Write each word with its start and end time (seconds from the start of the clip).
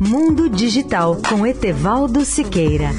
Mundo 0.00 0.48
Digital 0.48 1.18
com 1.28 1.46
Etevaldo 1.46 2.24
Siqueira. 2.24 2.90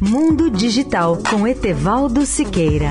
Mundo 0.00 0.50
Digital 0.50 1.18
com 1.30 1.46
Etevaldo 1.46 2.24
Siqueira. 2.26 2.90